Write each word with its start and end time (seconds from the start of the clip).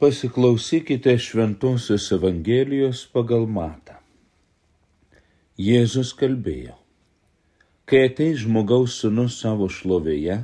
Pasiklausykite 0.00 1.18
Šventojios 1.18 2.06
Evangelijos 2.16 3.02
pagal 3.12 3.42
Matą. 3.44 3.98
Jėzus 5.60 6.14
kalbėjo, 6.16 6.72
kai 7.84 8.06
ateis 8.06 8.38
žmogaus 8.46 8.94
sunus 9.02 9.36
savo 9.42 9.68
šlovėje 9.68 10.38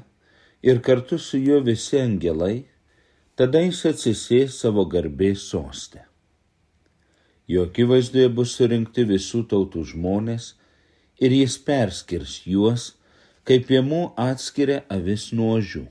ir 0.69 0.82
kartu 0.84 1.16
su 1.16 1.40
juo 1.40 1.62
visi 1.64 1.96
angelai, 2.03 2.66
tada 3.32 3.62
jis 3.64 3.80
atsisės 3.95 4.58
savo 4.61 4.84
garbės 4.92 5.47
sostę. 5.54 6.04
Jo 7.49 7.65
akivaizdoje 7.71 8.29
bus 8.37 8.59
surinkti 8.61 9.07
visų 9.09 9.47
tautų 9.54 9.87
žmonės 9.95 10.51
ir 11.17 11.33
jis 11.38 11.57
perskirs 11.71 12.43
juos, 12.45 12.91
kaip 13.49 13.65
piemų 13.73 14.04
atskiria 14.29 14.83
avis 14.93 15.31
nuožių. 15.33 15.87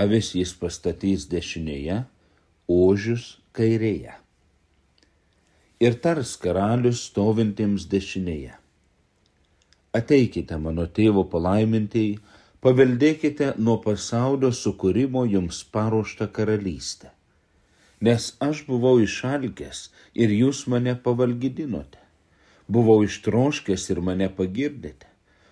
Avis 0.00 0.32
jis 0.32 0.56
pastatys 0.64 1.28
dešinėje, 1.28 2.00
ožius 2.68 3.38
kairėje. 3.52 4.14
Ir 5.84 5.96
tars 6.00 6.36
karalius 6.40 7.02
stovintiems 7.10 7.84
dešinėje. 7.90 8.54
Ateikite 9.94 10.56
mano 10.58 10.86
tėvo 10.86 11.26
palaimintieji, 11.30 12.18
paveldėkite 12.64 13.54
nuo 13.58 13.76
pasaulio 13.84 14.50
sukūrimo 14.50 15.26
jums 15.28 15.60
paruoštą 15.74 16.30
karalystę. 16.32 17.12
Nes 18.00 18.32
aš 18.40 18.64
buvau 18.66 18.96
išalkęs 19.04 19.90
ir 20.14 20.32
jūs 20.32 20.64
mane 20.66 20.96
pavalgydinote. 20.96 22.00
Buvau 22.68 23.04
ištroškęs 23.04 23.90
ir 23.92 24.00
mane 24.00 24.30
pagirdėte. 24.32 25.06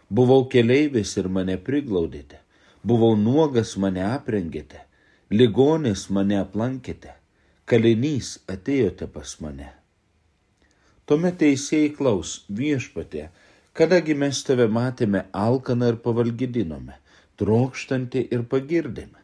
Buvau 0.09 0.49
keleivis 0.49 1.17
ir 1.21 1.29
mane 1.29 1.59
priglaudėte. 1.61 2.41
Buvau 2.83 3.15
nuogas 3.17 3.77
mane 3.77 4.03
aprengėte 4.05 4.81
ligonis 5.33 6.11
mane 6.13 6.37
aplankėte, 6.43 7.15
kalinys 7.65 8.35
atėjote 8.53 9.07
pas 9.15 9.31
mane. 9.41 9.71
Tuomet 11.09 11.39
teisėjai 11.41 11.95
klaus 11.97 12.33
viešpatė, 12.59 13.31
kadagi 13.73 14.17
mes 14.23 14.43
tave 14.45 14.67
matėme 14.69 15.23
alkaną 15.33 15.89
ir 15.95 15.99
pavalgydinome, 16.05 16.99
trokštantį 17.41 18.27
ir 18.37 18.45
pagirdėme. 18.51 19.23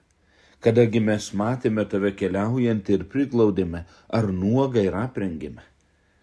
Kadagi 0.64 1.02
mes 1.10 1.28
matėme 1.42 1.84
tave 1.92 2.14
keliaujantį 2.16 2.96
ir 2.96 3.04
priglaudėme, 3.12 3.84
ar 4.08 4.30
nuogą 4.32 4.86
ir 4.88 4.96
aprengėme. 4.96 5.66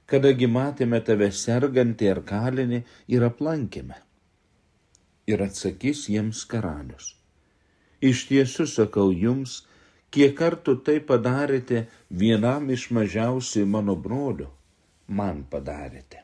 Kadagi 0.09 0.49
matėme 0.49 0.97
tave 1.05 1.29
sergantį 1.43 2.09
ar 2.15 2.23
kalinį 2.31 2.81
ir 3.13 3.27
aplankėme. 3.29 4.01
Ir 5.29 5.45
atsakys 5.45 6.07
jiems 6.09 6.41
karalius. 6.49 7.13
Iš 8.01 8.27
tiesų 8.33 8.65
sakau 8.69 9.07
jums, 9.13 9.61
kiek 10.15 10.35
kartų 10.39 10.77
tai 10.87 10.99
padarėte 11.09 11.81
vienam 12.21 12.69
iš 12.71 12.87
mažiausiai 12.95 13.67
mano 13.67 13.97
brolių, 14.05 14.47
man 15.19 15.41
padarėte. 15.51 16.21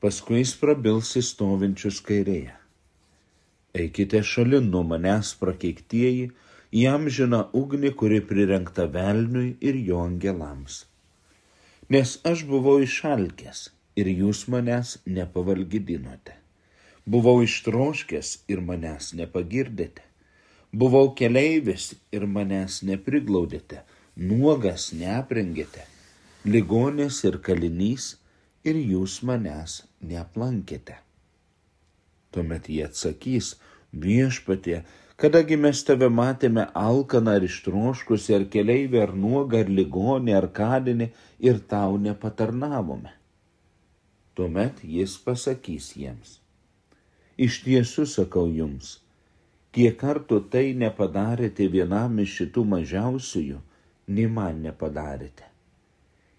Paskui 0.00 0.40
jis 0.40 0.54
prabils 0.60 1.10
į 1.20 1.22
stovinčius 1.28 2.00
kairėje. 2.06 2.54
Eikite 3.82 4.22
šalin 4.30 4.70
nuo 4.72 4.82
manęs 4.88 5.34
prakeiktieji, 5.40 6.30
į 6.72 6.86
amžiną 6.88 7.42
ugnį, 7.60 7.92
kuri 8.00 8.20
prirengta 8.28 8.86
velniui 8.94 9.52
ir 9.60 9.78
jo 9.88 10.00
angelams. 10.06 10.86
Nes 11.92 12.14
aš 12.28 12.46
buvau 12.48 12.78
išalkęs 12.84 13.66
ir 14.00 14.08
jūs 14.08 14.46
manęs 14.54 14.94
nepavalgydinote. 15.18 16.38
Buvau 17.04 17.42
ištroškęs 17.44 18.32
ir 18.54 18.64
manęs 18.64 19.12
nepagirdėte 19.20 20.11
Buvau 20.72 21.10
keleivis 21.12 21.90
ir 22.16 22.22
manęs 22.24 22.78
nepriglaudėte, 22.88 23.82
nuogas 24.16 24.86
neaprengėte, 24.96 25.84
ligonis 26.48 27.18
ir 27.28 27.36
kalinys 27.44 28.06
ir 28.64 28.78
jūs 28.80 29.18
manęs 29.28 29.82
neaplankėte. 30.00 30.96
Tuomet 32.32 32.70
jie 32.72 32.86
atsakys, 32.86 33.50
viešpatie, 33.92 34.78
kadagi 35.20 35.60
mes 35.60 35.84
tave 35.84 36.08
matėme 36.08 36.64
alkaną 36.72 37.36
ar 37.36 37.44
ištroškusi, 37.44 38.32
ar 38.38 38.48
keleivį, 38.56 39.02
ar 39.04 39.12
nuogą, 39.12 39.60
ar 39.66 39.76
ligonį, 39.80 40.36
ar 40.40 40.48
kalinį 40.56 41.10
ir 41.50 41.60
tau 41.68 42.00
nepatarnavome. 42.00 43.12
Tuomet 44.32 44.80
jis 44.80 45.20
pasakys 45.20 45.92
jiems, 46.00 46.38
iš 47.36 47.60
tiesų 47.68 48.08
sakau 48.08 48.48
jums, 48.48 49.02
kiek 49.72 49.96
kartų 50.00 50.42
tai 50.52 50.72
nepadarėte 50.78 51.68
vienam 51.72 52.18
iš 52.22 52.34
šitų 52.40 52.64
mažiausiųjų, 52.74 53.60
nei 54.12 54.28
man 54.28 54.60
nepadarėte. 54.66 55.48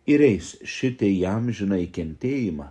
Ir 0.06 0.22
eis 0.26 0.54
šitai 0.68 1.14
jam 1.16 1.48
žinai 1.50 1.86
kentėjimą, 1.96 2.68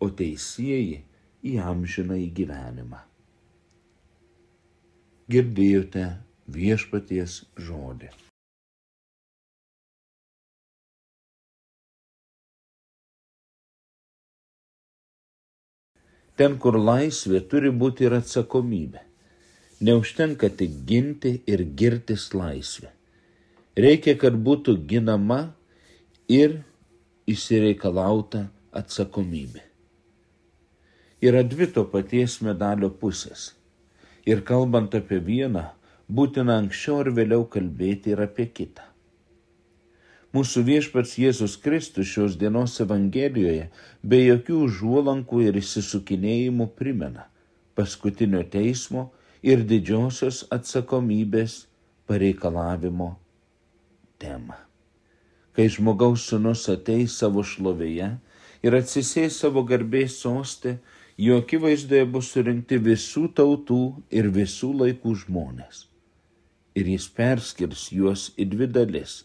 o 0.00 0.08
teisėjai 0.16 1.02
į 1.44 1.52
amžinai 1.60 2.24
gyvenimą. 2.36 3.02
Girdėjote 5.30 6.06
viešpaties 6.50 7.36
žodį. 7.68 8.10
Ten, 16.40 16.56
kur 16.56 16.80
laisvė, 16.80 17.42
turi 17.52 17.68
būti 17.82 18.08
ir 18.08 18.16
atsakomybė. 18.16 19.09
Neužtenka 19.80 20.50
tik 20.52 20.70
ginti 20.84 21.38
ir 21.48 21.62
girtis 21.76 22.26
laisvę. 22.36 22.90
Reikia, 23.80 24.12
kad 24.20 24.34
būtų 24.36 24.74
ginama 24.84 25.54
ir 26.28 26.58
įsireikalauta 27.30 28.42
atsakomybė. 28.76 29.62
Yra 31.24 31.40
dvi 31.44 31.68
to 31.72 31.86
paties 31.88 32.38
medalio 32.44 32.90
pusės. 32.92 33.54
Ir 34.28 34.42
kalbant 34.44 34.92
apie 34.96 35.16
vieną, 35.24 35.62
būtina 36.12 36.58
anksčiau 36.60 37.00
ar 37.00 37.10
vėliau 37.16 37.46
kalbėti 37.48 38.12
ir 38.12 38.20
apie 38.26 38.50
kitą. 38.52 38.84
Mūsų 40.36 40.62
viešpats 40.68 41.16
Jėzus 41.18 41.56
Kristus 41.58 42.12
šios 42.12 42.36
dienos 42.38 42.76
Evangelijoje 42.84 43.70
be 44.04 44.20
jokių 44.26 44.60
užuolankų 44.66 45.40
ir 45.48 45.58
įsisukinėjimų 45.58 46.68
primena 46.76 47.24
paskutinio 47.74 48.44
teismo 48.52 49.08
ir 49.42 49.62
didžiosios 49.64 50.44
atsakomybės 50.52 51.64
pareikalavimo 52.10 53.14
temą. 54.20 54.58
Kai 55.56 55.66
žmogaus 55.72 56.26
sunus 56.30 56.66
ateis 56.72 57.16
savo 57.20 57.44
šlovėje 57.44 58.10
ir 58.66 58.76
atsisės 58.76 59.38
savo 59.42 59.64
garbės 59.66 60.18
sostė, 60.22 60.76
jo 61.16 61.40
akivaizdoje 61.40 62.06
bus 62.14 62.30
surinkti 62.34 62.78
visų 62.84 63.26
tautų 63.36 63.80
ir 64.10 64.30
visų 64.34 64.70
laikų 64.82 65.16
žmonės. 65.24 65.86
Ir 66.76 66.86
jis 66.94 67.08
perskirs 67.16 67.88
juos 67.92 68.28
į 68.40 68.46
dvi 68.52 68.68
dalis, 68.70 69.24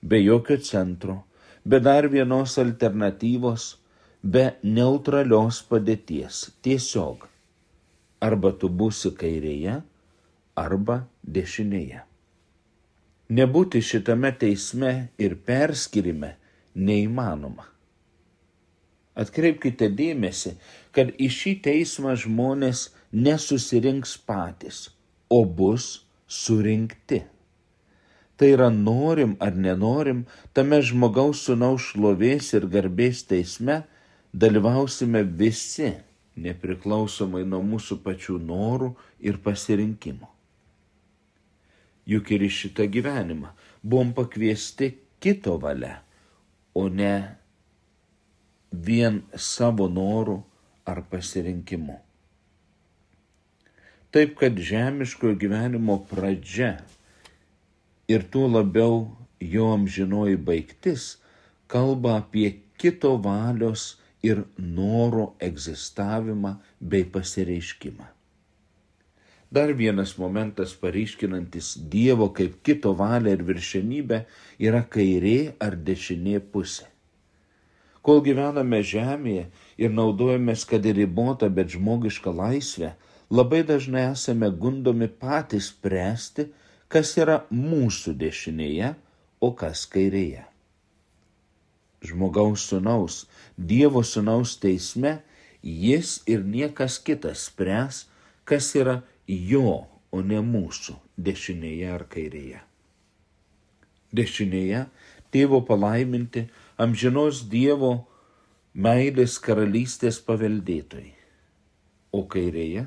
be 0.00 0.20
jokio 0.22 0.60
centro, 0.62 1.24
be 1.64 1.80
dar 1.80 2.06
vienos 2.08 2.54
alternatyvos, 2.60 3.74
be 4.22 4.44
neutralios 4.62 5.58
padėties, 5.68 6.46
tiesiog 6.62 7.26
arba 8.20 8.52
tu 8.52 8.68
būsi 8.68 9.12
kairėje, 9.18 9.78
arba 10.58 11.02
dešinėje. 11.22 12.02
Nebūti 13.28 13.82
šitame 13.84 14.32
teisme 14.40 14.92
ir 15.20 15.36
perskirime 15.46 16.34
neįmanoma. 16.74 17.66
Atkreipkite 19.18 19.90
dėmesį, 19.98 20.54
kad 20.94 21.10
į 21.18 21.28
šį 21.34 21.54
teismą 21.66 22.14
žmonės 22.22 22.86
nesusirinks 23.12 24.14
patys, 24.28 24.86
o 25.28 25.42
bus 25.44 26.06
surinkti. 26.28 27.24
Tai 28.38 28.48
yra 28.54 28.68
norim 28.70 29.34
ar 29.42 29.56
nenorim, 29.58 30.22
tame 30.54 30.78
žmogaus 30.80 31.42
sunaus 31.48 31.90
šlovės 31.90 32.52
ir 32.54 32.68
garbės 32.70 33.24
teisme 33.26 33.82
dalyvausime 34.32 35.24
visi 35.26 35.96
nepriklausomai 36.44 37.44
nuo 37.48 37.60
mūsų 37.66 38.00
pačių 38.04 38.38
norų 38.42 38.92
ir 39.24 39.40
pasirinkimų. 39.44 40.28
Juk 42.08 42.30
ir 42.32 42.44
į 42.46 42.50
šitą 42.60 42.86
gyvenimą 42.88 43.52
buvom 43.82 44.14
pakviesti 44.16 44.94
kito 45.20 45.58
valia, 45.60 45.98
o 46.74 46.88
ne 46.88 47.14
vien 48.72 49.22
savo 49.36 49.88
norų 49.92 50.38
ar 50.88 51.02
pasirinkimu. 51.10 51.98
Taip 54.08 54.38
kad 54.40 54.56
žemiškojo 54.56 55.36
gyvenimo 55.36 55.98
pradžia 56.08 56.78
ir 58.08 58.24
tuo 58.32 58.46
labiau 58.48 59.02
jo 59.40 59.68
amžinoji 59.74 60.38
baigtis 60.40 61.18
kalba 61.68 62.16
apie 62.22 62.54
kito 62.80 63.16
valios 63.20 63.98
ir 64.22 64.44
noro 64.58 65.32
egzistavimą 65.40 66.56
bei 66.80 67.04
pasireiškimą. 67.04 68.06
Dar 69.50 69.72
vienas 69.72 70.18
momentas 70.18 70.74
paryškinantis 70.76 71.72
Dievo 71.92 72.28
kaip 72.36 72.58
kito 72.62 72.92
valią 72.92 73.32
ir 73.38 73.44
viršenybę 73.48 74.18
yra 74.60 74.82
kairė 74.84 75.54
ar 75.64 75.76
dešinė 75.88 76.42
pusė. 76.52 76.84
Kol 78.04 78.20
gyvename 78.26 78.82
žemėje 78.84 79.46
ir 79.80 79.94
naudojamės, 79.94 80.66
kad 80.68 80.84
ir 80.84 81.00
ribotą, 81.00 81.48
bet 81.48 81.72
žmogišką 81.72 82.32
laisvę, 82.36 82.92
labai 83.30 83.62
dažnai 83.64 84.04
esame 84.12 84.50
gundomi 84.52 85.08
patys 85.08 85.72
spręsti, 85.72 86.48
kas 86.88 87.16
yra 87.20 87.42
mūsų 87.52 88.14
dešinėje, 88.20 88.94
o 89.40 89.52
kas 89.56 89.84
kairėje. 89.88 90.44
Žmogaus 92.04 92.68
sunaus, 92.70 93.26
Dievo 93.58 94.04
sunaus 94.06 94.56
teisme 94.62 95.18
jis 95.62 96.22
ir 96.30 96.44
niekas 96.46 96.98
kitas 97.02 97.48
spręs, 97.48 98.06
kas 98.44 98.70
yra 98.78 99.00
jo, 99.26 99.86
o 100.10 100.22
ne 100.22 100.40
mūsų 100.40 100.94
dešinėje 101.18 101.88
ar 101.92 102.04
kairėje. 102.08 102.60
Dešinėje 104.14 104.86
tėvo 105.34 105.60
palaiminti 105.68 106.46
amžinos 106.80 107.42
Dievo 107.50 108.06
meilės 108.72 109.36
karalystės 109.42 110.22
paveldėtojai, 110.24 111.12
o 112.14 112.24
kairėje 112.24 112.86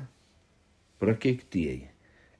prakeiktieji, 1.02 1.90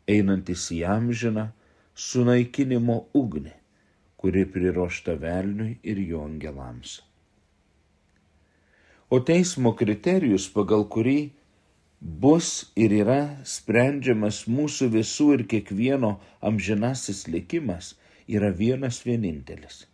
einantis 0.09 0.69
į 0.75 0.83
amžiną 0.89 1.51
sunaikinimo 1.95 3.05
ugnį, 3.19 3.53
kuri 4.23 4.45
priruošta 4.55 5.17
velniui 5.19 5.77
ir 5.83 6.01
jo 6.07 6.23
angelams. 6.25 7.01
O 9.13 9.19
teismo 9.21 9.75
kriterijus, 9.77 10.47
pagal 10.55 10.87
kurį 10.95 11.19
bus 12.01 12.73
ir 12.79 12.95
yra 13.03 13.21
sprendžiamas 13.57 14.45
mūsų 14.49 14.89
visų 14.97 15.29
ir 15.37 15.45
kiekvieno 15.51 16.15
amžinasis 16.41 17.27
likimas, 17.29 17.93
yra 18.31 18.55
vienas 18.63 19.03
vienintelis 19.05 19.85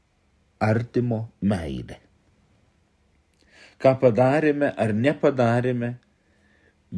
-artimo 0.70 1.24
meilė 1.40 2.00
ką 3.80 3.94
padarėme 4.00 4.68
ar 4.84 4.92
nepadarėme 4.92 5.94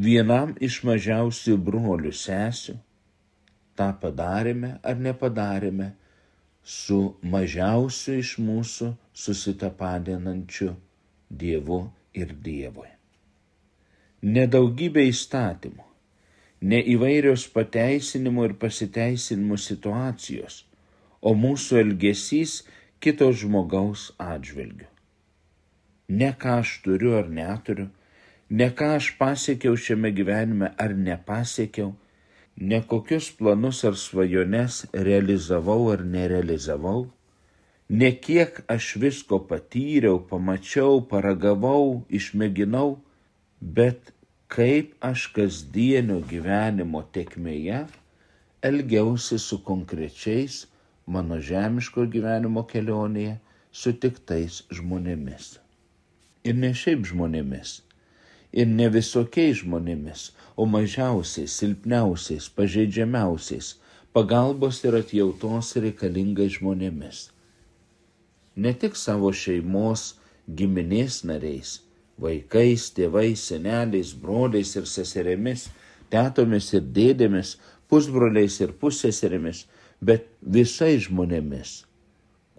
vienam 0.06 0.54
iš 0.68 0.80
mažiausių 0.88 1.56
brolių 1.68 2.12
sesių, 2.20 2.74
tą 3.78 3.88
padarėme 4.02 4.74
ar 4.82 4.98
nepadarėme 5.06 5.92
su 6.64 7.14
mažiausiu 7.22 8.18
iš 8.22 8.36
mūsų 8.38 8.92
susitapadinančiu 9.24 10.74
Dievu 11.30 11.80
ir 12.14 12.34
Dievui. 12.44 12.90
Nedaugybė 14.22 15.08
įstatymų, 15.10 15.88
ne 16.70 16.78
įvairios 16.94 17.48
pateisinimų 17.56 18.46
ir 18.50 18.56
pasiteisinimų 18.62 19.58
situacijos, 19.58 20.62
o 21.20 21.34
mūsų 21.34 21.82
elgesys 21.82 22.60
kito 23.02 23.32
žmogaus 23.34 24.10
atžvilgiu 24.20 24.92
ne 26.08 26.30
ką 26.40 26.58
aš 26.60 26.70
turiu 26.84 27.16
ar 27.18 27.28
neturiu, 27.38 27.88
ne 28.50 28.68
ką 28.78 28.96
aš 28.98 29.12
pasiekiau 29.20 29.76
šiame 29.84 30.10
gyvenime 30.18 30.72
ar 30.84 30.94
nepasiekiau, 31.06 31.92
ne 32.56 32.82
kokius 32.86 33.30
planus 33.38 33.84
ar 33.84 33.96
svajones 33.96 34.84
realizavau 34.92 35.90
ar 35.92 36.04
nerealizavau, 36.04 37.06
ne 37.88 38.10
kiek 38.24 38.62
aš 38.68 38.96
visko 38.96 39.38
patyriau, 39.48 40.20
pamačiau, 40.30 41.00
paragavau, 41.08 42.02
išmėginau, 42.08 42.98
bet 43.60 44.12
kaip 44.52 44.92
aš 45.00 45.30
kasdienio 45.36 46.20
gyvenimo 46.28 47.02
tekmėje 47.16 47.86
elgiausi 48.62 49.38
su 49.38 49.58
konkrečiais 49.64 50.66
mano 51.06 51.38
žemiško 51.40 52.06
gyvenimo 52.12 52.62
kelionėje 52.72 53.38
sutiktais 53.72 54.62
žmonėmis. 54.70 55.56
Ir 56.44 56.58
ne 56.58 56.72
šiaip 56.74 57.06
žmonėmis, 57.08 57.80
ir 58.52 58.68
ne 58.68 58.88
visokiais 58.92 59.62
žmonėmis, 59.62 60.30
o 60.56 60.66
mažiausiais, 60.68 61.52
silpniausiais, 61.58 62.48
pažeidžiamiausiais, 62.56 63.76
pagalbos 64.12 64.82
ir 64.84 64.98
atjautos 64.98 65.72
reikalingais 65.80 66.58
žmonėmis. 66.58 67.30
Ne 68.56 68.74
tik 68.76 68.98
savo 69.00 69.32
šeimos, 69.32 70.12
giminės 70.46 71.22
nariais, 71.24 71.78
vaikais, 72.20 72.90
tėvais, 72.92 73.40
seneliais, 73.40 74.12
broliais 74.12 74.74
ir 74.76 74.88
seserėmis, 74.90 75.70
tetomis 76.12 76.68
ir 76.76 76.84
dėdėmis, 76.84 77.56
pusbroliais 77.88 78.58
ir 78.60 78.74
pusseserėmis, 78.80 79.64
bet 80.00 80.28
visais 80.40 81.06
žmonėmis, 81.06 81.82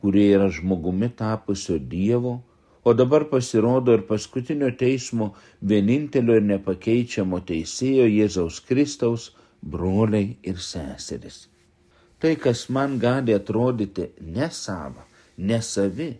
kurie 0.02 0.32
yra 0.34 0.50
žmogumi 0.50 1.12
tapusio 1.14 1.78
Dievo, 1.78 2.40
o 2.84 2.94
dabar 2.94 3.26
pasirodo 3.32 3.94
ir 3.98 4.04
paskutinio 4.10 4.72
teismo 4.80 5.32
vienintelio 5.72 6.36
ir 6.40 6.46
nepakeičiamo 6.50 7.40
teisėjo 7.48 8.10
Jėzaus 8.12 8.60
Kristaus 8.68 9.30
broliai 9.62 10.36
ir 10.44 10.60
seserys. 10.60 11.48
Tai, 12.20 12.36
kas 12.40 12.68
man 12.70 13.00
gali 13.00 13.36
atrodyti 13.36 14.12
nesava, 14.36 15.08
nesavi, 15.38 16.14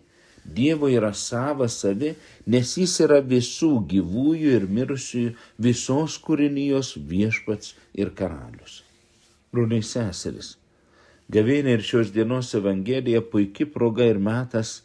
Dievo 0.44 0.90
yra 0.92 1.14
sava 1.16 1.68
savi, 1.72 2.10
nes 2.52 2.74
jis 2.76 2.98
yra 3.00 3.22
visų 3.24 3.70
gyvųjų 3.88 4.50
ir 4.58 4.66
mirusiųjų, 4.68 5.30
visos 5.66 6.18
kūrinijos 6.20 6.90
viešpats 7.08 7.72
ir 7.96 8.10
karalius. 8.18 8.82
Broliai 9.54 9.80
seseris, 9.80 10.58
gavėnė 11.32 11.78
ir 11.78 11.86
šios 11.88 12.12
dienos 12.12 12.52
evangelija 12.60 13.22
puikia 13.24 13.64
proga 13.72 14.04
ir 14.04 14.20
metas 14.20 14.82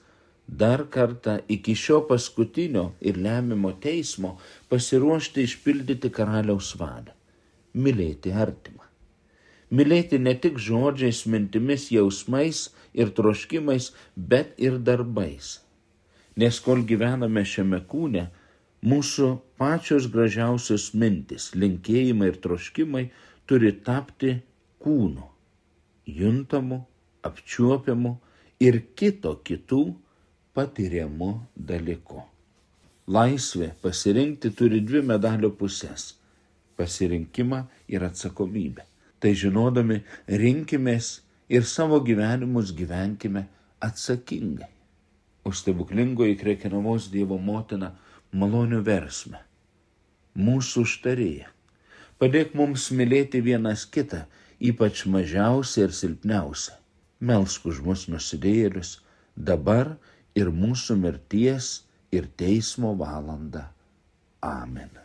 dar 0.57 0.83
kartą 0.89 1.37
iki 1.47 1.75
šio 1.75 2.01
paskutinio 2.09 2.85
ir 3.01 3.17
lemimo 3.21 3.71
teismo 3.81 4.37
pasiruošti 4.69 5.45
išpildyti 5.45 6.09
karaliaus 6.09 6.73
valią- 6.79 7.13
mylėti 7.83 8.33
artimą. 8.33 8.85
Mylėti 9.71 10.17
ne 10.19 10.33
tik 10.33 10.57
žodžiais, 10.57 11.25
mintimis, 11.29 11.91
jausmais 11.93 12.69
ir 12.93 13.11
troškimais, 13.13 13.91
bet 14.15 14.55
ir 14.57 14.79
darbais. 14.79 15.59
Nes 16.35 16.59
kol 16.59 16.81
gyvename 16.81 17.43
šiame 17.45 17.85
kūne, 17.85 18.29
mūsų 18.81 19.39
pačios 19.57 20.07
gražiausios 20.07 20.93
mintis, 20.93 21.51
linkėjimai 21.53 22.31
ir 22.31 22.37
troškimai 22.41 23.09
turi 23.45 23.71
tapti 23.71 24.41
kūnu, 24.81 25.25
juntamu, 26.07 26.85
apčiuopiamu 27.21 28.17
ir 28.59 28.81
kito 28.95 29.35
kitų 29.45 29.83
patiriamu 30.53 31.31
dalyku. 31.55 32.23
Laisvė 33.09 33.71
pasirinkti 33.81 34.51
turi 34.53 34.81
dvi 34.85 35.01
medalio 35.01 35.49
pusės- 35.49 36.13
pasirinkimą 36.77 37.63
ir 37.87 38.05
atsakomybę. 38.05 38.83
Tai 39.19 39.31
žinodami, 39.35 40.01
rinkimės 40.27 41.21
ir 41.49 41.65
savo 41.65 41.99
gyvenimus 41.99 42.71
gyvenkime 42.71 43.47
atsakingai. 43.81 44.69
O 45.43 45.51
stebuklingoji 45.51 46.37
krekinamos 46.37 47.09
Dievo 47.11 47.37
motina 47.37 47.95
malonių 48.33 48.83
versme. 48.85 49.39
Mūsų 50.37 50.83
užtarėja. 50.85 51.47
Padėk 52.19 52.53
mums 52.53 52.91
mylėti 52.91 53.41
vienas 53.41 53.85
kitą, 53.85 54.25
ypač 54.59 55.05
mažiausią 55.05 55.87
ir 55.87 55.95
silpniausią. 55.95 56.75
Melsk 57.19 57.65
už 57.65 57.81
mus 57.83 58.07
nusidėjėlius 58.11 58.99
dabar 59.35 59.95
ir 60.37 60.51
mūsų 60.53 60.97
mirties 61.01 61.71
ir 62.15 62.29
teismo 62.39 62.93
valandą. 62.99 63.65
Amen. 64.45 64.99